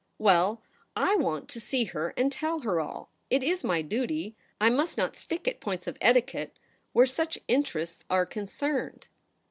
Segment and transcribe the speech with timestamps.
[0.17, 3.11] Well, / want to see her, and tell her all.
[3.29, 4.35] It is my duty.
[4.59, 6.57] I must not stick at points of etiquette
[6.91, 9.09] where such interests are concerned.'